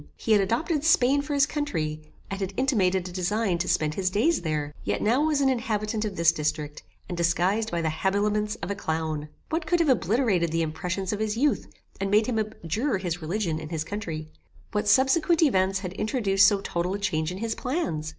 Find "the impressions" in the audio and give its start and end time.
10.51-11.13